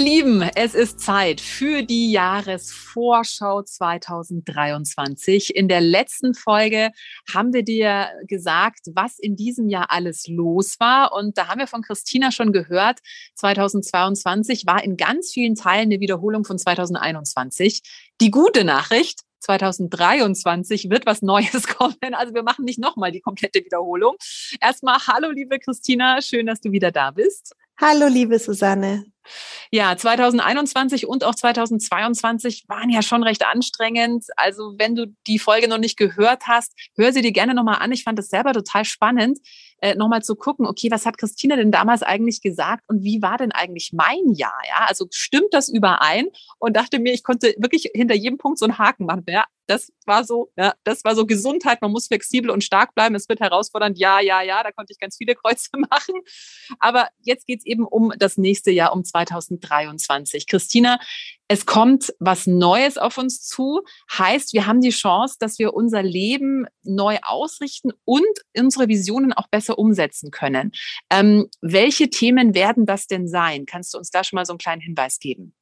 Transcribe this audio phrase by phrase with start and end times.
[0.00, 5.54] Ihr Lieben, es ist Zeit für die Jahresvorschau 2023.
[5.54, 6.88] In der letzten Folge
[7.30, 11.12] haben wir dir gesagt, was in diesem Jahr alles los war.
[11.12, 13.00] Und da haben wir von Christina schon gehört,
[13.34, 17.82] 2022 war in ganz vielen Teilen eine Wiederholung von 2021.
[18.22, 22.14] Die gute Nachricht, 2023 wird was Neues kommen.
[22.14, 24.16] Also wir machen nicht nochmal die komplette Wiederholung.
[24.62, 27.54] Erstmal, hallo liebe Christina, schön, dass du wieder da bist.
[27.78, 29.04] Hallo liebe Susanne.
[29.70, 34.24] Ja, 2021 und auch 2022 waren ja schon recht anstrengend.
[34.36, 37.92] Also wenn du die Folge noch nicht gehört hast, hör sie dir gerne nochmal an.
[37.92, 39.38] Ich fand das selber total spannend,
[39.80, 43.38] äh, nochmal zu gucken, okay, was hat Christina denn damals eigentlich gesagt und wie war
[43.38, 44.60] denn eigentlich mein Jahr?
[44.68, 46.28] Ja, also stimmt das überein?
[46.58, 49.24] Und dachte mir, ich konnte wirklich hinter jedem Punkt so einen Haken machen.
[49.28, 51.80] Ja, das war so, ja, das war so Gesundheit.
[51.80, 53.14] Man muss flexibel und stark bleiben.
[53.14, 53.98] Es wird herausfordernd.
[53.98, 56.16] Ja, ja, ja, da konnte ich ganz viele Kreuze machen.
[56.80, 60.46] Aber jetzt geht's eben um das nächste Jahr, um 2023.
[60.46, 60.98] Christina,
[61.48, 63.82] es kommt was Neues auf uns zu.
[64.12, 68.24] Heißt, wir haben die Chance, dass wir unser Leben neu ausrichten und
[68.56, 70.72] unsere Visionen auch besser umsetzen können.
[71.10, 73.66] Ähm, welche Themen werden das denn sein?
[73.66, 75.54] Kannst du uns da schon mal so einen kleinen Hinweis geben?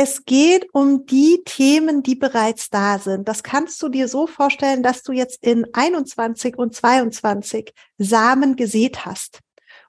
[0.00, 3.26] Es geht um die Themen, die bereits da sind.
[3.26, 9.04] Das kannst du dir so vorstellen, dass du jetzt in 21 und 22 Samen gesät
[9.04, 9.40] hast.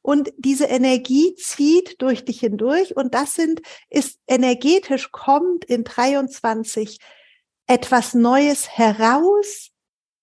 [0.01, 6.99] Und diese Energie zieht durch dich hindurch und das sind, ist energetisch kommt in 23
[7.67, 9.69] etwas Neues heraus,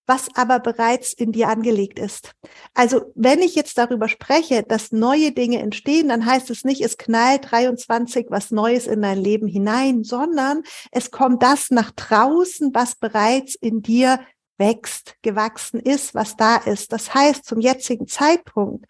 [0.07, 2.33] was aber bereits in dir angelegt ist.
[2.75, 6.97] Also wenn ich jetzt darüber spreche, dass neue Dinge entstehen, dann heißt es nicht, es
[6.97, 12.95] knallt 23 was Neues in dein Leben hinein, sondern es kommt das nach draußen, was
[12.95, 14.21] bereits in dir
[14.59, 16.93] wächst, gewachsen ist, was da ist.
[16.93, 18.87] Das heißt, zum jetzigen Zeitpunkt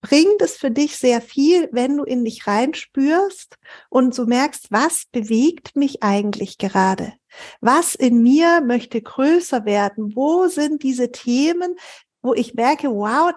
[0.00, 3.56] bringt es für dich sehr viel, wenn du in dich reinspürst
[3.90, 7.14] und so merkst, was bewegt mich eigentlich gerade?
[7.60, 10.14] Was in mir möchte größer werden?
[10.14, 11.76] Wo sind diese Themen,
[12.22, 13.32] wo ich merke, wow,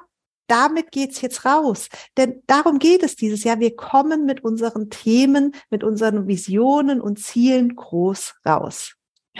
[0.48, 1.88] damit geht's jetzt raus.
[2.18, 3.60] Denn darum geht es dieses Jahr.
[3.60, 8.96] Wir kommen mit unseren Themen, mit unseren Visionen und Zielen groß raus.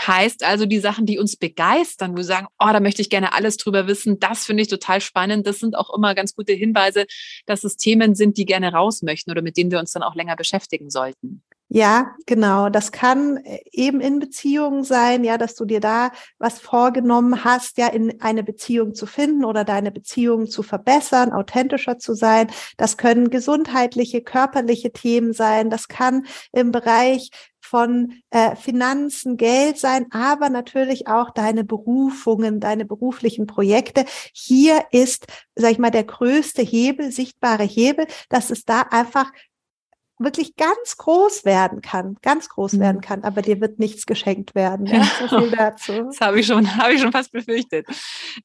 [0.08, 3.34] Heißt also, die Sachen, die uns begeistern, wo wir sagen, oh, da möchte ich gerne
[3.34, 5.46] alles drüber wissen, das finde ich total spannend.
[5.46, 7.06] Das sind auch immer ganz gute Hinweise,
[7.46, 10.16] dass es Themen sind, die gerne raus möchten oder mit denen wir uns dann auch
[10.16, 11.44] länger beschäftigen sollten.
[11.74, 12.68] Ja, genau.
[12.68, 17.78] Das kann äh, eben in Beziehungen sein, ja, dass du dir da was vorgenommen hast,
[17.78, 22.52] ja, in eine Beziehung zu finden oder deine Beziehung zu verbessern, authentischer zu sein.
[22.76, 25.70] Das können gesundheitliche, körperliche Themen sein.
[25.70, 27.30] Das kann im Bereich
[27.62, 34.04] von äh, Finanzen, Geld sein, aber natürlich auch deine Berufungen, deine beruflichen Projekte.
[34.34, 39.32] Hier ist, sag ich mal, der größte Hebel, sichtbare Hebel, dass es da einfach
[40.24, 43.02] wirklich ganz groß werden kann, ganz groß werden mhm.
[43.02, 44.86] kann, aber dir wird nichts geschenkt werden.
[44.86, 45.04] Ja?
[45.28, 45.92] So viel dazu.
[46.12, 47.86] Das habe ich schon, habe ich schon fast befürchtet.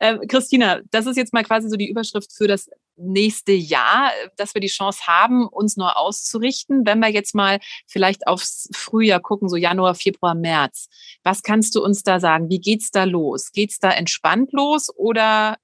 [0.01, 4.55] Ähm, Christina, das ist jetzt mal quasi so die Überschrift für das nächste Jahr, dass
[4.55, 6.87] wir die Chance haben, uns neu auszurichten.
[6.87, 10.89] Wenn wir jetzt mal vielleicht aufs Frühjahr gucken, so Januar, Februar, März,
[11.23, 12.49] was kannst du uns da sagen?
[12.49, 13.53] Wie geht's da los?
[13.53, 15.57] Geht's da entspannt los oder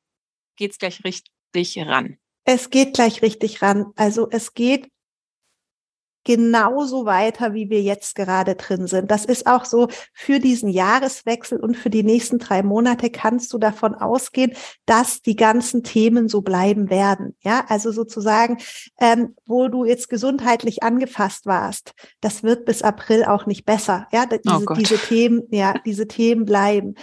[0.57, 2.19] geht's gleich richtig ran?
[2.45, 3.93] Es geht gleich richtig ran.
[3.97, 4.89] Also es geht
[6.25, 9.11] genauso weiter, wie wir jetzt gerade drin sind.
[9.11, 13.59] Das ist auch so für diesen Jahreswechsel und für die nächsten drei Monate kannst du
[13.59, 14.53] davon ausgehen,
[14.87, 17.37] dass die ganzen Themen so bleiben werden.
[17.41, 18.59] Ja, also sozusagen,
[19.01, 24.07] ähm, wo du jetzt gesundheitlich angefasst warst, das wird bis April auch nicht besser.
[24.13, 26.95] Ja, oh diese, oh diese Themen, ja, diese Themen bleiben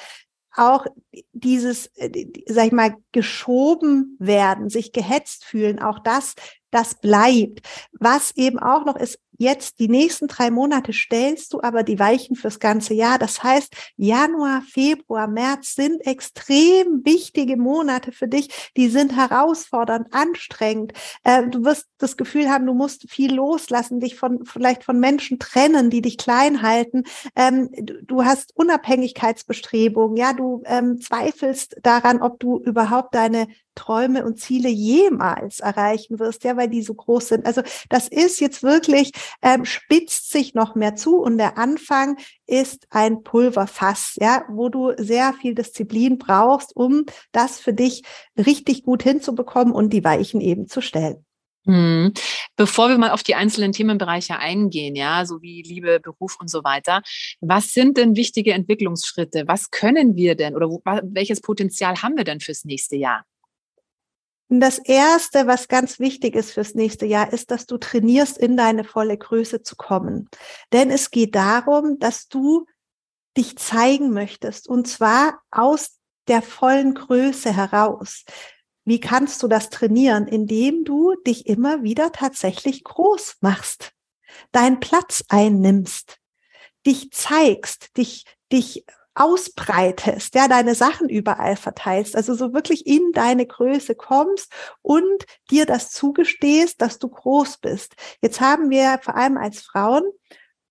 [0.59, 0.85] auch
[1.33, 6.35] dieses, äh, sag ich mal, geschoben werden, sich gehetzt fühlen, auch das,
[6.71, 7.61] das bleibt.
[7.99, 12.35] Was eben auch noch ist, Jetzt die nächsten drei Monate stellst du aber die Weichen
[12.35, 13.17] fürs ganze Jahr.
[13.17, 18.71] Das heißt, Januar, Februar, März sind extrem wichtige Monate für dich.
[18.75, 20.91] Die sind herausfordernd, anstrengend.
[21.23, 25.39] Äh, du wirst das Gefühl haben, du musst viel loslassen, dich von vielleicht von Menschen
[25.39, 27.03] trennen, die dich klein halten.
[27.37, 27.69] Ähm,
[28.03, 30.17] du, hast Unabhängigkeitsbestrebungen.
[30.17, 33.47] Ja, du ähm, zweifelst daran, ob du überhaupt deine
[33.79, 37.45] Träume und Ziele jemals erreichen wirst, ja, weil die so groß sind.
[37.45, 42.17] Also das ist jetzt wirklich, ähm, spitzt sich noch mehr zu und der Anfang
[42.47, 48.03] ist ein Pulverfass, ja, wo du sehr viel Disziplin brauchst, um das für dich
[48.37, 51.25] richtig gut hinzubekommen und die Weichen eben zu stellen.
[51.65, 52.13] Mhm.
[52.55, 56.63] Bevor wir mal auf die einzelnen Themenbereiche eingehen, ja, so wie Liebe, Beruf und so
[56.63, 57.01] weiter,
[57.41, 59.43] was sind denn wichtige Entwicklungsschritte?
[59.45, 60.67] Was können wir denn oder
[61.03, 63.23] welches Potenzial haben wir denn fürs nächste Jahr?
[64.51, 68.83] Das erste, was ganz wichtig ist fürs nächste Jahr, ist, dass du trainierst, in deine
[68.83, 70.27] volle Größe zu kommen.
[70.73, 72.65] Denn es geht darum, dass du
[73.37, 78.23] dich zeigen möchtest und zwar aus der vollen Größe heraus.
[78.85, 80.27] Wie kannst du das trainieren?
[80.27, 83.91] Indem du dich immer wieder tatsächlich groß machst,
[84.51, 86.17] deinen Platz einnimmst,
[86.87, 88.83] dich zeigst, dich, dich
[89.19, 94.51] ausbreitest, ja, deine Sachen überall verteilst, also so wirklich in deine Größe kommst
[94.81, 97.95] und dir das zugestehst, dass du groß bist.
[98.21, 100.03] Jetzt haben wir vor allem als Frauen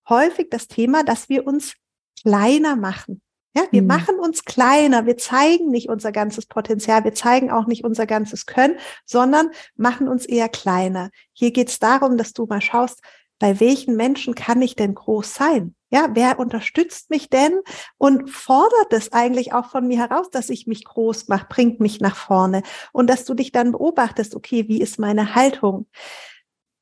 [0.09, 1.75] häufig das Thema, dass wir uns
[2.23, 3.21] kleiner machen.
[3.55, 3.87] Ja, wir mhm.
[3.87, 8.45] machen uns kleiner, wir zeigen nicht unser ganzes Potenzial, wir zeigen auch nicht unser ganzes
[8.45, 11.09] Können, sondern machen uns eher kleiner.
[11.33, 13.01] Hier geht es darum, dass du mal schaust,
[13.39, 15.75] bei welchen Menschen kann ich denn groß sein?
[15.89, 17.59] Ja, wer unterstützt mich denn
[17.97, 21.99] und fordert es eigentlich auch von mir heraus, dass ich mich groß mache, bringt mich
[21.99, 25.87] nach vorne und dass du dich dann beobachtest, okay, wie ist meine Haltung?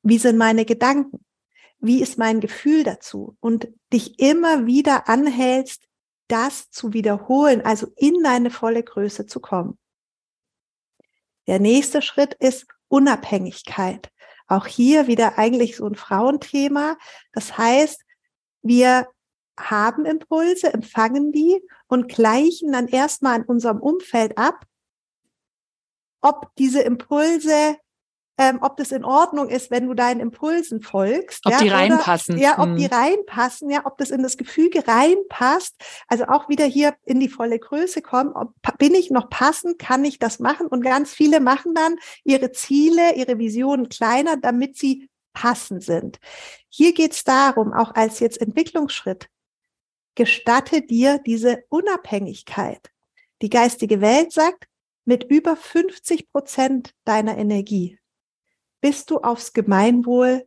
[0.02, 1.24] Wie sind meine Gedanken?
[1.80, 3.36] Wie ist mein Gefühl dazu?
[3.40, 5.84] Und dich immer wieder anhältst,
[6.26, 9.78] das zu wiederholen, also in deine volle Größe zu kommen.
[11.46, 14.10] Der nächste Schritt ist Unabhängigkeit.
[14.48, 16.96] Auch hier wieder eigentlich so ein Frauenthema.
[17.32, 18.02] Das heißt,
[18.62, 19.06] wir
[19.58, 24.64] haben Impulse, empfangen die und gleichen dann erstmal in unserem Umfeld ab,
[26.20, 27.76] ob diese Impulse
[28.38, 31.44] ähm, ob das in Ordnung ist, wenn du deinen Impulsen folgst.
[31.44, 32.36] Ob ja, die reinpassen.
[32.36, 32.76] Oder, ja, ob hm.
[32.76, 35.74] die reinpassen, ja, ob das in das Gefüge reinpasst.
[36.06, 38.32] Also auch wieder hier in die volle Größe kommen.
[38.32, 39.80] Ob, bin ich noch passend?
[39.80, 40.68] Kann ich das machen?
[40.68, 46.18] Und ganz viele machen dann ihre Ziele, ihre Visionen kleiner, damit sie passend sind.
[46.68, 49.28] Hier geht es darum, auch als jetzt Entwicklungsschritt,
[50.14, 52.90] gestatte dir diese Unabhängigkeit.
[53.42, 54.66] Die geistige Welt sagt,
[55.04, 57.98] mit über 50 Prozent deiner Energie
[58.80, 60.46] bist du aufs Gemeinwohl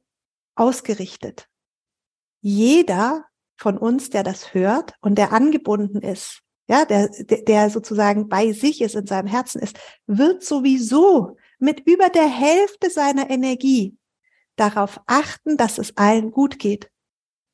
[0.56, 1.48] ausgerichtet.
[2.42, 3.26] Jeder
[3.58, 8.82] von uns, der das hört und der angebunden ist, ja, der, der sozusagen bei sich
[8.82, 13.98] ist, in seinem Herzen ist, wird sowieso mit über der Hälfte seiner Energie
[14.56, 16.90] darauf achten, dass es allen gut geht.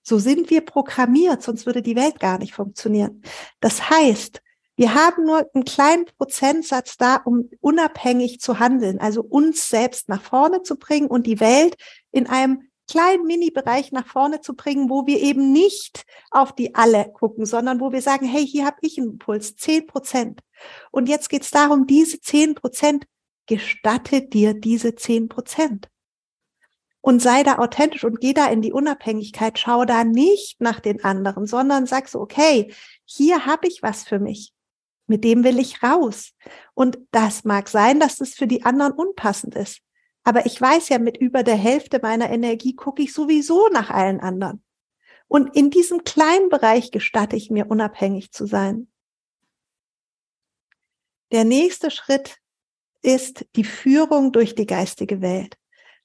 [0.03, 3.21] So sind wir programmiert, sonst würde die Welt gar nicht funktionieren.
[3.59, 4.41] Das heißt,
[4.77, 10.21] wir haben nur einen kleinen Prozentsatz da, um unabhängig zu handeln, also uns selbst nach
[10.21, 11.75] vorne zu bringen und die Welt
[12.11, 17.11] in einem kleinen Mini-Bereich nach vorne zu bringen, wo wir eben nicht auf die alle
[17.11, 20.41] gucken, sondern wo wir sagen, hey, hier habe ich einen Impuls, zehn Prozent.
[20.91, 23.05] Und jetzt geht es darum, diese zehn Prozent,
[23.47, 25.89] gestatte dir diese zehn Prozent.
[27.01, 31.03] Und sei da authentisch und geh da in die Unabhängigkeit, schau da nicht nach den
[31.03, 32.71] anderen, sondern sag so, okay,
[33.05, 34.53] hier habe ich was für mich
[35.07, 36.33] mit dem will ich raus.
[36.73, 39.81] Und das mag sein, dass das für die anderen unpassend ist.
[40.23, 44.19] Aber ich weiß ja, mit über der Hälfte meiner Energie gucke ich sowieso nach allen
[44.19, 44.61] anderen.
[45.27, 48.89] Und in diesem kleinen Bereich gestatte ich mir, unabhängig zu sein.
[51.31, 52.37] Der nächste Schritt
[53.01, 55.57] ist die Führung durch die geistige Welt.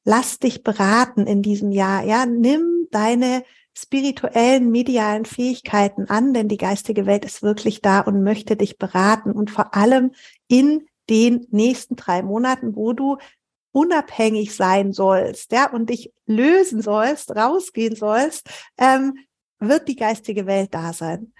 [0.04, 2.04] Lass dich beraten in diesem Jahr.
[2.04, 3.44] Ja, nimm deine
[3.76, 9.32] spirituellen, medialen Fähigkeiten an, denn die geistige Welt ist wirklich da und möchte dich beraten
[9.32, 10.12] und vor allem
[10.48, 13.18] in den nächsten drei Monaten, wo du
[13.72, 18.48] unabhängig sein sollst, ja, und dich lösen sollst, rausgehen sollst,
[18.78, 19.16] ähm,
[19.58, 21.32] wird die geistige Welt da sein.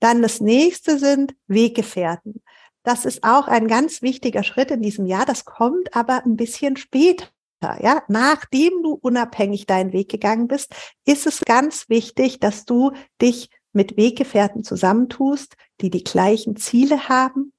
[0.00, 2.42] Dann das nächste sind Weggefährten.
[2.82, 5.24] Das ist auch ein ganz wichtiger Schritt in diesem Jahr.
[5.24, 7.26] Das kommt aber ein bisschen später
[7.62, 13.50] ja, nachdem du unabhängig deinen Weg gegangen bist, ist es ganz wichtig, dass du dich
[13.72, 17.52] mit Weggefährten zusammentust, die die gleichen Ziele haben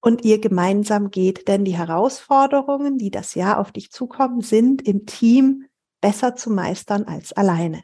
[0.00, 1.48] und ihr gemeinsam geht.
[1.48, 5.66] Denn die Herausforderungen, die das Jahr auf dich zukommen, sind im Team
[6.00, 7.82] besser zu meistern als alleine.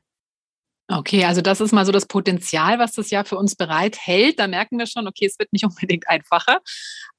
[0.93, 4.41] Okay, also das ist mal so das Potenzial, was das Jahr für uns bereithält.
[4.41, 6.59] Da merken wir schon, okay, es wird nicht unbedingt einfacher.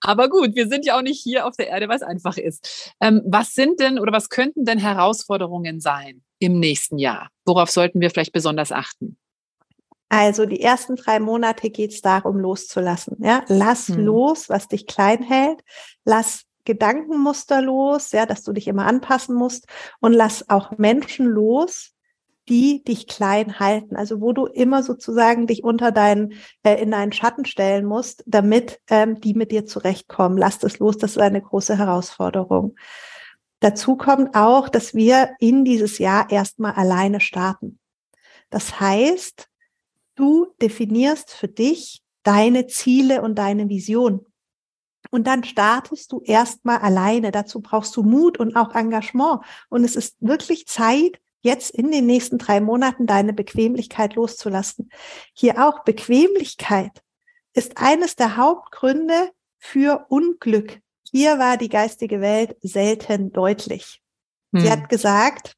[0.02, 2.94] Aber gut, wir sind ja auch nicht hier auf der Erde, was einfach ist.
[3.00, 7.30] Ähm, was sind denn oder was könnten denn Herausforderungen sein im nächsten Jahr?
[7.46, 9.18] Worauf sollten wir vielleicht besonders achten?
[10.10, 13.18] Also die ersten drei Monate geht es darum, loszulassen.
[13.22, 14.00] Ja, lass hm.
[14.00, 15.62] los, was dich klein hält.
[16.04, 19.68] Lass Gedankenmuster los, ja, dass du dich immer anpassen musst
[20.02, 21.94] und lass auch Menschen los,
[22.50, 26.34] die dich klein halten, also wo du immer sozusagen dich unter deinen,
[26.64, 30.38] äh, in deinen Schatten stellen musst, damit ähm, die mit dir zurechtkommen.
[30.38, 32.76] Lass das los, das ist eine große Herausforderung.
[33.60, 37.80] Dazu kommt auch, dass wir in dieses Jahr erstmal alleine starten.
[38.50, 39.48] Das heißt,
[40.16, 44.26] du definierst für dich deine Ziele und deine Vision.
[45.10, 47.32] Und dann startest du erstmal alleine.
[47.32, 49.42] Dazu brauchst du Mut und auch Engagement.
[49.70, 54.90] Und es ist wirklich Zeit, jetzt in den nächsten drei Monaten deine Bequemlichkeit loszulassen.
[55.34, 57.02] Hier auch Bequemlichkeit
[57.54, 60.80] ist eines der Hauptgründe für Unglück.
[61.12, 64.02] Hier war die geistige Welt selten deutlich.
[64.54, 64.62] Hm.
[64.62, 65.56] Sie hat gesagt,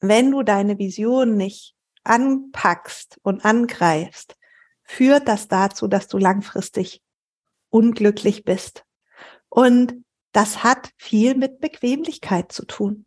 [0.00, 4.36] wenn du deine Vision nicht anpackst und angreifst,
[4.82, 7.02] führt das dazu, dass du langfristig
[7.70, 8.84] unglücklich bist.
[9.48, 13.06] Und das hat viel mit Bequemlichkeit zu tun.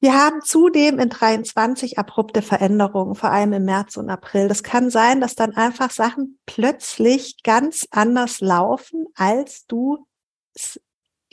[0.00, 4.48] Wir haben zudem in 23 abrupte Veränderungen, vor allem im März und April.
[4.48, 10.06] Das kann sein, dass dann einfach Sachen plötzlich ganz anders laufen, als du
[10.54, 10.80] es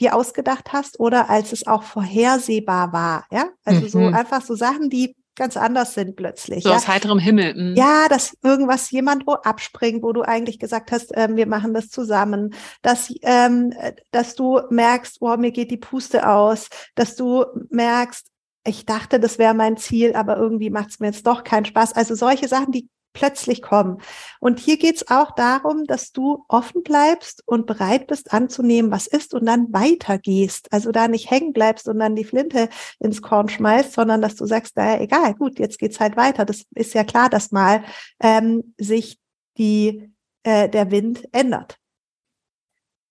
[0.00, 3.26] dir ausgedacht hast oder als es auch vorhersehbar war.
[3.30, 3.88] Ja, also mhm.
[3.88, 6.62] so einfach so Sachen, die ganz anders sind plötzlich.
[6.62, 6.76] So ja?
[6.76, 7.54] aus heiterem Himmel.
[7.54, 7.76] Mhm.
[7.76, 11.88] Ja, dass irgendwas jemand wo abspringt, wo du eigentlich gesagt hast, ähm, wir machen das
[11.88, 13.72] zusammen, dass, ähm,
[14.10, 18.26] dass du merkst, oh, mir geht die Puste aus, dass du merkst,
[18.66, 21.92] ich dachte, das wäre mein Ziel, aber irgendwie macht es mir jetzt doch keinen Spaß.
[21.92, 24.02] Also solche Sachen, die plötzlich kommen.
[24.40, 29.06] Und hier geht es auch darum, dass du offen bleibst und bereit bist anzunehmen, was
[29.06, 30.72] ist und dann weitergehst.
[30.72, 32.68] Also da nicht hängen bleibst und dann die Flinte
[32.98, 36.44] ins Korn schmeißt, sondern dass du sagst, naja, egal, gut, jetzt geht's halt weiter.
[36.44, 37.84] Das ist ja klar, dass mal
[38.20, 39.18] ähm, sich
[39.56, 40.10] die,
[40.42, 41.78] äh, der Wind ändert.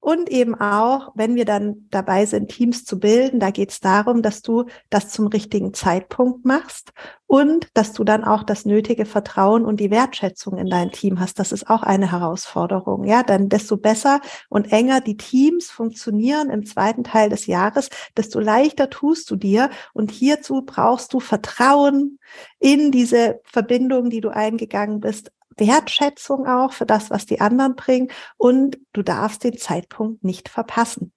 [0.04, 4.22] Und eben auch, wenn wir dann dabei sind, Teams zu bilden, da geht es darum,
[4.22, 6.92] dass du das zum richtigen Zeitpunkt machst
[7.26, 11.40] und dass du dann auch das nötige Vertrauen und die Wertschätzung in dein Team hast.
[11.40, 13.06] Das ist auch eine Herausforderung.
[13.06, 14.20] Ja, dann desto besser
[14.50, 19.70] und enger die Teams funktionieren im zweiten Teil des Jahres, desto leichter tust du dir.
[19.94, 22.20] Und hierzu brauchst du Vertrauen
[22.60, 28.12] in diese Verbindung, die du eingegangen bist, Wertschätzung auch für das, was die anderen bringen
[28.38, 31.14] und du darfst den Zeitpunkt nicht verpassen.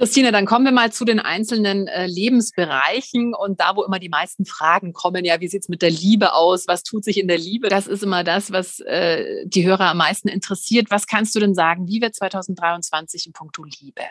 [0.00, 4.08] Christine, dann kommen wir mal zu den einzelnen äh, Lebensbereichen und da, wo immer die
[4.08, 6.66] meisten Fragen kommen, ja, wie sieht's mit der Liebe aus?
[6.66, 7.68] Was tut sich in der Liebe?
[7.68, 10.90] Das ist immer das, was äh, die Hörer am meisten interessiert.
[10.90, 11.86] Was kannst du denn sagen?
[11.86, 14.04] Wie wird 2023 in puncto Liebe?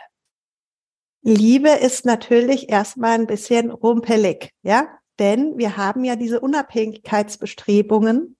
[1.23, 8.37] Liebe ist natürlich erstmal ein bisschen rumpelig, ja, denn wir haben ja diese Unabhängigkeitsbestrebungen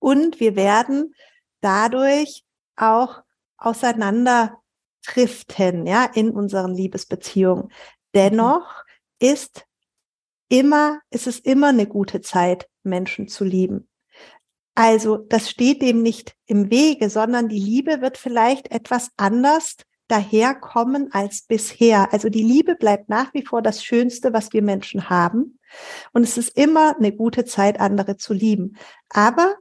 [0.00, 1.14] und wir werden
[1.60, 2.42] dadurch
[2.74, 3.22] auch
[3.56, 4.58] auseinander
[5.06, 7.70] driften, ja, in unseren Liebesbeziehungen.
[8.14, 8.84] Dennoch
[9.20, 9.64] ist
[10.48, 13.88] immer, ist es immer eine gute Zeit, Menschen zu lieben.
[14.74, 19.76] Also, das steht dem nicht im Wege, sondern die Liebe wird vielleicht etwas anders
[20.10, 22.12] daherkommen als bisher.
[22.12, 25.58] Also die Liebe bleibt nach wie vor das Schönste, was wir Menschen haben.
[26.12, 28.76] Und es ist immer eine gute Zeit, andere zu lieben.
[29.08, 29.56] Aber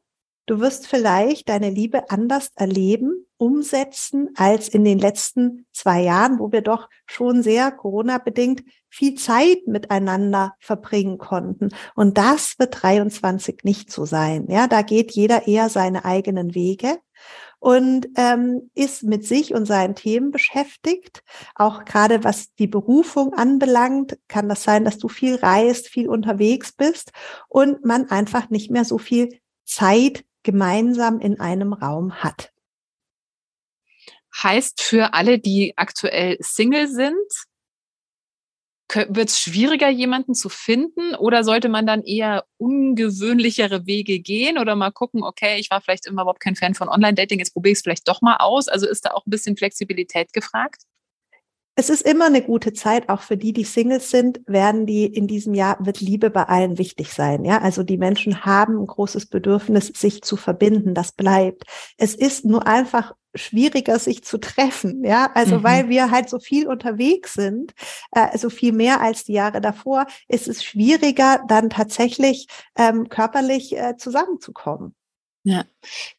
[0.50, 6.52] Du wirst vielleicht deine Liebe anders erleben, umsetzen als in den letzten zwei Jahren, wo
[6.52, 11.70] wir doch schon sehr Corona-bedingt viel Zeit miteinander verbringen konnten.
[11.94, 14.48] Und das wird 23 nicht so sein.
[14.50, 16.98] Ja, da geht jeder eher seine eigenen Wege
[17.60, 21.24] und ähm, ist mit sich und seinen Themen beschäftigt.
[21.54, 26.72] Auch gerade was die Berufung anbelangt, kann das sein, dass du viel reist, viel unterwegs
[26.72, 27.12] bist
[27.50, 29.30] und man einfach nicht mehr so viel
[29.64, 32.52] Zeit gemeinsam in einem Raum hat.
[34.42, 37.16] Heißt für alle, die aktuell Single sind,
[38.94, 44.76] wird es schwieriger, jemanden zu finden oder sollte man dann eher ungewöhnlichere Wege gehen oder
[44.76, 47.78] mal gucken, okay, ich war vielleicht immer überhaupt kein Fan von Online-Dating, jetzt probiere ich
[47.78, 48.68] es vielleicht doch mal aus.
[48.68, 50.84] Also ist da auch ein bisschen Flexibilität gefragt?
[51.80, 55.28] Es ist immer eine gute Zeit, auch für die, die Singles sind, werden die in
[55.28, 57.46] diesem Jahr, wird Liebe bei allen wichtig sein.
[57.46, 60.94] Ja, also die Menschen haben ein großes Bedürfnis, sich zu verbinden.
[60.94, 61.64] Das bleibt.
[61.96, 65.06] Es ist nur einfach schwieriger, sich zu treffen.
[65.06, 65.64] Ja, also mhm.
[65.64, 67.74] weil wir halt so viel unterwegs sind,
[68.12, 73.78] äh, so viel mehr als die Jahre davor, ist es schwieriger, dann tatsächlich ähm, körperlich
[73.78, 74.96] äh, zusammenzukommen.
[75.50, 75.66] Ja,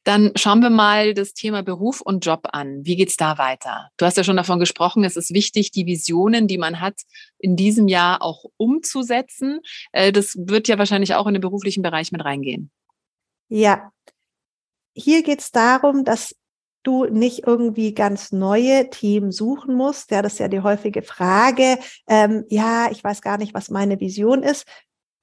[0.03, 2.85] dann schauen wir mal das Thema Beruf und Job an.
[2.85, 3.91] Wie geht's da weiter?
[3.97, 7.03] Du hast ja schon davon gesprochen, es ist wichtig, die Visionen, die man hat,
[7.39, 9.61] in diesem Jahr auch umzusetzen.
[9.93, 12.73] Äh, das wird ja wahrscheinlich auch in den beruflichen Bereich mit reingehen.
[13.49, 13.93] Ja,
[14.95, 16.35] hier geht's darum, dass
[16.83, 20.11] du nicht irgendwie ganz neue Themen suchen musst.
[20.11, 21.79] Ja, das ist ja die häufige Frage.
[22.09, 24.67] Ähm, ja, ich weiß gar nicht, was meine Vision ist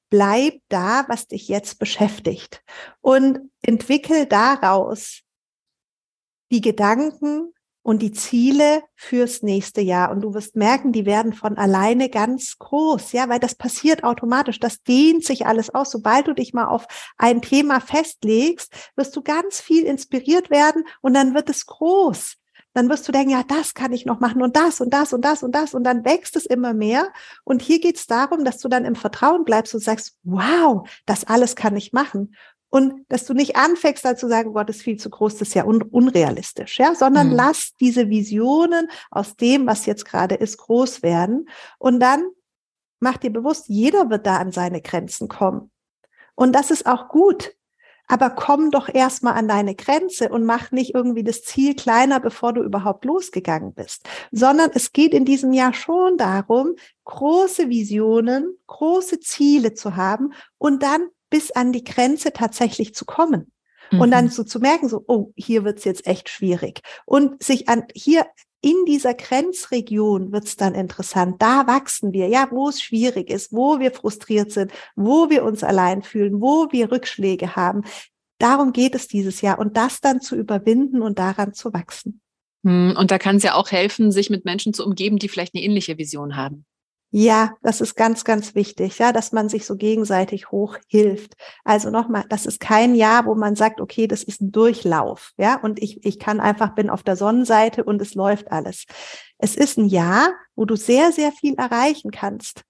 [0.10, 2.64] bleib da, was dich jetzt beschäftigt
[3.02, 5.22] und entwickel daraus
[6.52, 7.54] die Gedanken
[7.88, 10.12] und die Ziele fürs nächste Jahr.
[10.12, 14.60] Und du wirst merken, die werden von alleine ganz groß, ja, weil das passiert automatisch.
[14.60, 15.92] Das dehnt sich alles aus.
[15.92, 16.86] Sobald du dich mal auf
[17.18, 22.36] ein Thema festlegst, wirst du ganz viel inspiriert werden und dann wird es groß.
[22.78, 25.26] Dann wirst du denken, ja, das kann ich noch machen und das und das und
[25.26, 27.12] das und das und dann wächst es immer mehr.
[27.44, 31.24] Und hier geht es darum, dass du dann im Vertrauen bleibst und sagst, wow, das
[31.24, 32.36] alles kann ich machen.
[32.70, 35.54] Und dass du nicht anfängst, dann zu sagen, Gott ist viel zu groß, das ist
[35.56, 37.34] ja un unrealistisch, ja, sondern mhm.
[37.34, 41.50] lass diese Visionen aus dem, was jetzt gerade ist, groß werden.
[41.80, 42.28] Und dann
[43.00, 45.72] mach dir bewusst, jeder wird da an seine Grenzen kommen.
[46.36, 47.56] Und das ist auch gut.
[48.08, 52.54] Aber komm doch erstmal an deine Grenze und mach nicht irgendwie das Ziel kleiner, bevor
[52.54, 59.20] du überhaupt losgegangen bist, sondern es geht in diesem Jahr schon darum, große Visionen, große
[59.20, 63.52] Ziele zu haben und dann bis an die Grenze tatsächlich zu kommen.
[63.92, 64.02] Mhm.
[64.02, 64.30] Und dann mhm.
[64.30, 66.82] so zu merken, so, oh, hier wird's jetzt echt schwierig.
[67.06, 68.26] Und sich an hier
[68.62, 71.42] in dieser Grenzregion wird's dann interessant.
[71.42, 75.64] Da wachsen wir, ja, wo es schwierig ist, wo wir frustriert sind, wo wir uns
[75.64, 77.84] allein fühlen, wo wir Rückschläge haben.
[78.40, 82.22] Darum geht es dieses Jahr und das dann zu überwinden und daran zu wachsen.
[82.64, 85.56] Hm, und da kann es ja auch helfen, sich mit Menschen zu umgeben, die vielleicht
[85.56, 86.66] eine ähnliche Vision haben.
[87.10, 91.36] Ja, das ist ganz, ganz wichtig, ja, dass man sich so gegenseitig hochhilft.
[91.64, 95.56] Also nochmal, das ist kein Jahr, wo man sagt, okay, das ist ein Durchlauf, ja,
[95.56, 98.86] und ich, ich kann einfach, bin auf der Sonnenseite und es läuft alles.
[99.38, 102.64] Es ist ein Jahr, wo du sehr, sehr viel erreichen kannst,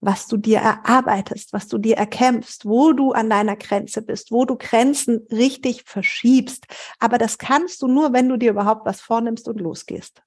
[0.00, 4.44] was du dir erarbeitest, was du dir erkämpfst, wo du an deiner Grenze bist, wo
[4.44, 6.66] du Grenzen richtig verschiebst.
[7.00, 10.22] Aber das kannst du nur, wenn du dir überhaupt was vornimmst und losgehst.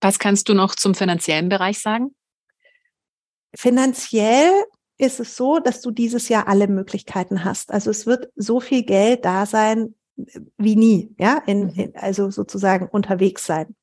[0.00, 2.14] Was kannst du noch zum finanziellen Bereich sagen?
[3.56, 4.52] Finanziell
[4.98, 7.72] ist es so, dass du dieses Jahr alle Möglichkeiten hast.
[7.72, 9.94] Also es wird so viel Geld da sein
[10.58, 11.70] wie nie, ja, in, mhm.
[11.74, 13.74] in, also sozusagen unterwegs sein.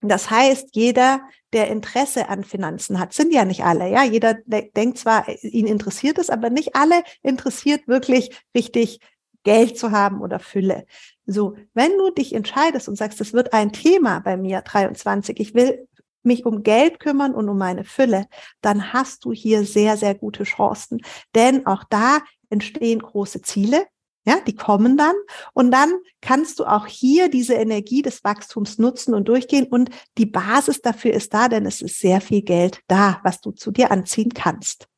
[0.00, 1.20] Das heißt, jeder,
[1.52, 4.04] der Interesse an Finanzen hat, sind ja nicht alle, ja.
[4.04, 9.00] Jeder de denkt zwar, ihn interessiert es, aber nicht alle interessiert wirklich richtig
[9.42, 10.86] Geld zu haben oder Fülle.
[11.24, 15.54] So, wenn du dich entscheidest und sagst, es wird ein Thema bei mir 23, ich
[15.54, 15.88] will
[16.26, 18.26] mich um Geld kümmern und um meine Fülle,
[18.60, 21.00] dann hast du hier sehr, sehr gute Chancen.
[21.34, 22.18] Denn auch da
[22.50, 23.86] entstehen große Ziele.
[24.28, 25.14] Ja, die kommen dann
[25.52, 30.26] und dann kannst du auch hier diese Energie des Wachstums nutzen und durchgehen und die
[30.26, 33.92] Basis dafür ist da, denn es ist sehr viel Geld da, was du zu dir
[33.92, 34.88] anziehen kannst.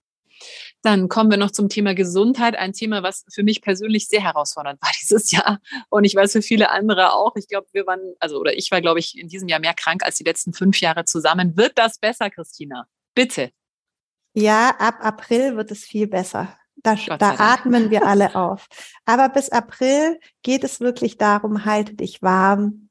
[0.83, 2.57] Dann kommen wir noch zum Thema Gesundheit.
[2.57, 5.61] Ein Thema, was für mich persönlich sehr herausfordernd war dieses Jahr.
[5.91, 7.35] Und ich weiß für viele andere auch.
[7.37, 10.05] Ich glaube, wir waren, also, oder ich war, glaube ich, in diesem Jahr mehr krank
[10.05, 11.57] als die letzten fünf Jahre zusammen.
[11.57, 12.87] Wird das besser, Christina?
[13.15, 13.51] Bitte.
[14.35, 16.57] Ja, ab April wird es viel besser.
[16.77, 18.69] Da, da atmen wir alle auf.
[19.05, 22.89] Aber bis April geht es wirklich darum, halte dich warm,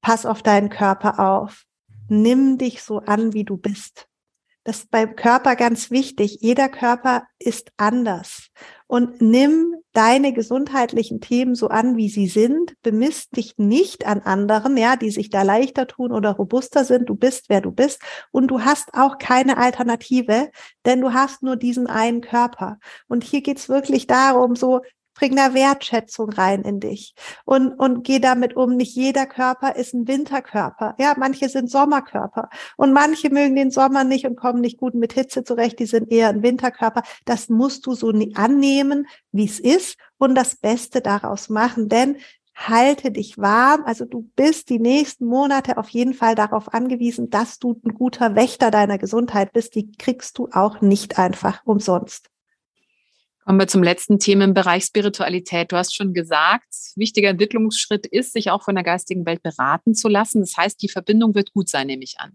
[0.00, 1.64] pass auf deinen Körper auf,
[2.08, 4.08] nimm dich so an, wie du bist.
[4.64, 6.38] Das ist beim Körper ganz wichtig.
[6.40, 8.48] Jeder Körper ist anders.
[8.86, 12.74] Und nimm deine gesundheitlichen Themen so an, wie sie sind.
[12.82, 17.08] Bemisst dich nicht an anderen, ja, die sich da leichter tun oder robuster sind.
[17.08, 18.00] Du bist, wer du bist.
[18.30, 20.50] Und du hast auch keine Alternative,
[20.86, 22.78] denn du hast nur diesen einen Körper.
[23.08, 24.80] Und hier geht's wirklich darum, so
[25.14, 28.76] Bring da Wertschätzung rein in dich und, und geh damit um.
[28.76, 30.94] Nicht jeder Körper ist ein Winterkörper.
[30.98, 35.12] Ja, manche sind Sommerkörper und manche mögen den Sommer nicht und kommen nicht gut mit
[35.12, 35.78] Hitze zurecht.
[35.78, 37.02] Die sind eher ein Winterkörper.
[37.24, 42.16] Das musst du so annehmen, wie es ist und das Beste daraus machen, denn
[42.54, 43.84] halte dich warm.
[43.84, 48.34] Also du bist die nächsten Monate auf jeden Fall darauf angewiesen, dass du ein guter
[48.34, 49.74] Wächter deiner Gesundheit bist.
[49.74, 52.31] Die kriegst du auch nicht einfach umsonst.
[53.44, 55.72] Kommen wir zum letzten Themenbereich Spiritualität.
[55.72, 60.08] Du hast schon gesagt, wichtiger Entwicklungsschritt ist, sich auch von der geistigen Welt beraten zu
[60.08, 60.40] lassen.
[60.40, 62.34] Das heißt, die Verbindung wird gut sein, nehme ich an.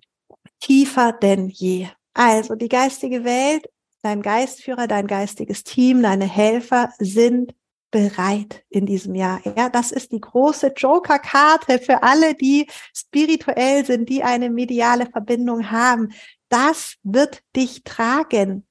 [0.60, 1.88] Tiefer denn je.
[2.14, 3.70] Also die geistige Welt,
[4.02, 7.54] dein Geistführer, dein geistiges Team, deine Helfer sind
[7.90, 9.40] bereit in diesem Jahr.
[9.56, 15.72] Ja, das ist die große Joker-Karte für alle, die spirituell sind, die eine mediale Verbindung
[15.72, 16.10] haben.
[16.50, 18.68] Das wird dich tragen.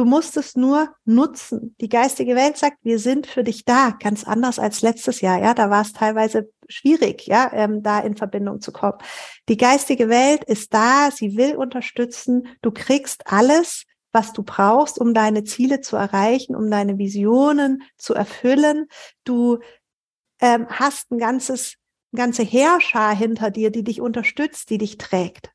[0.00, 1.76] Du musst es nur nutzen.
[1.78, 5.38] Die geistige Welt sagt, wir sind für dich da, ganz anders als letztes Jahr.
[5.38, 8.96] Ja, da war es teilweise schwierig, ja, ähm, da in Verbindung zu kommen.
[9.50, 12.48] Die geistige Welt ist da, sie will unterstützen.
[12.62, 18.14] Du kriegst alles, was du brauchst, um deine Ziele zu erreichen, um deine Visionen zu
[18.14, 18.86] erfüllen.
[19.24, 19.58] Du
[20.40, 21.74] ähm, hast ein ganzes,
[22.16, 25.50] ganze Heerschar hinter dir, die dich unterstützt, die dich trägt.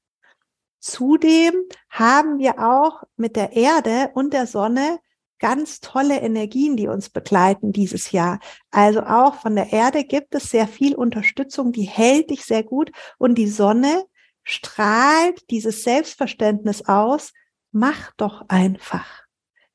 [0.85, 1.55] Zudem
[1.89, 4.99] haben wir auch mit der Erde und der Sonne
[5.39, 8.39] ganz tolle Energien, die uns begleiten dieses Jahr.
[8.69, 12.91] Also auch von der Erde gibt es sehr viel Unterstützung, die hält dich sehr gut
[13.17, 14.05] und die Sonne
[14.43, 17.33] strahlt dieses Selbstverständnis aus.
[17.71, 19.23] Mach doch einfach.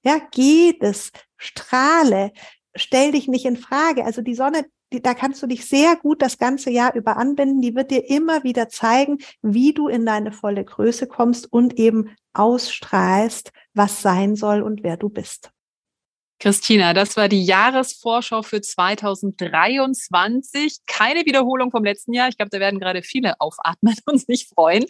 [0.02, 2.30] Ja, geh es, strahle,
[2.76, 4.04] stell dich nicht in Frage.
[4.04, 7.60] Also die Sonne, da kannst du dich sehr gut das ganze Jahr über anbinden.
[7.60, 12.10] Die wird dir immer wieder zeigen, wie du in deine volle Größe kommst und eben
[12.32, 15.52] ausstrahlst, was sein soll und wer du bist.
[16.42, 20.78] Christina, das war die Jahresvorschau für 2023.
[20.86, 22.30] Keine Wiederholung vom letzten Jahr.
[22.30, 24.86] Ich glaube, da werden gerade viele aufatmen und sich freuen.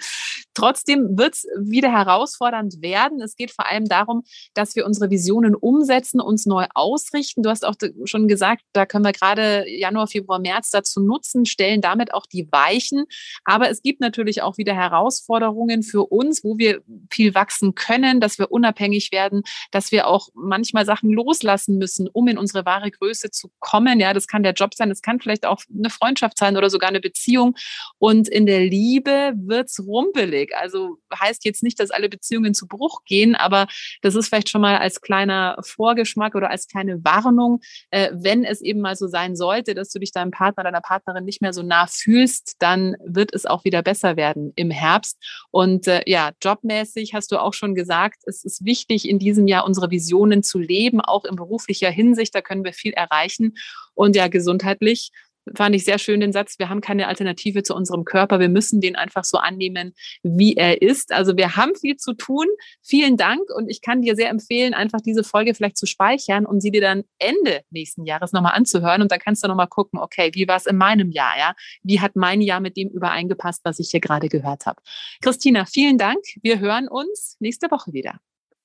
[0.54, 3.20] Trotzdem wird es wieder herausfordernd werden.
[3.20, 4.22] Es geht vor allem darum,
[4.54, 7.42] dass wir unsere Visionen umsetzen, uns neu ausrichten.
[7.42, 11.80] Du hast auch schon gesagt, da können wir gerade Januar, Februar, März dazu nutzen, stellen
[11.80, 13.06] damit auch die Weichen.
[13.44, 18.38] Aber es gibt natürlich auch wieder Herausforderungen für uns, wo wir viel wachsen können, dass
[18.38, 22.90] wir unabhängig werden, dass wir auch manchmal Sachen los loslassen müssen, um in unsere wahre
[22.90, 24.00] Größe zu kommen.
[24.00, 26.88] Ja, das kann der Job sein, das kann vielleicht auch eine Freundschaft sein oder sogar
[26.88, 27.56] eine Beziehung.
[27.98, 30.54] Und in der Liebe wird's rumpelig.
[30.56, 33.66] Also heißt jetzt nicht, dass alle Beziehungen zu Bruch gehen, aber
[34.02, 38.60] das ist vielleicht schon mal als kleiner Vorgeschmack oder als kleine Warnung, äh, wenn es
[38.60, 41.62] eben mal so sein sollte, dass du dich deinem Partner, deiner Partnerin nicht mehr so
[41.62, 45.18] nah fühlst, dann wird es auch wieder besser werden im Herbst.
[45.50, 49.64] Und äh, ja, jobmäßig hast du auch schon gesagt, es ist wichtig, in diesem Jahr
[49.64, 53.56] unsere Visionen zu leben, auch in beruflicher Hinsicht, da können wir viel erreichen.
[53.94, 55.12] Und ja, gesundheitlich
[55.56, 58.80] fand ich sehr schön den Satz, wir haben keine Alternative zu unserem Körper, wir müssen
[58.80, 61.12] den einfach so annehmen, wie er ist.
[61.12, 62.46] Also wir haben viel zu tun.
[62.82, 66.60] Vielen Dank und ich kann dir sehr empfehlen, einfach diese Folge vielleicht zu speichern und
[66.60, 70.30] sie dir dann Ende nächsten Jahres nochmal anzuhören und dann kannst du nochmal gucken, okay,
[70.34, 71.54] wie war es in meinem Jahr, ja?
[71.82, 74.80] Wie hat mein Jahr mit dem übereingepasst, was ich hier gerade gehört habe?
[75.22, 76.20] Christina, vielen Dank.
[76.42, 78.20] Wir hören uns nächste Woche wieder.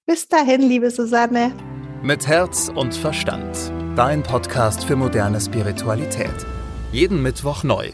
[0.06, 1.54] Bis dahin, liebe Susanne.
[2.05, 3.57] Mit Herz und Verstand.
[3.95, 6.45] Dein Podcast für moderne Spiritualität.
[6.91, 7.93] Jeden Mittwoch neu.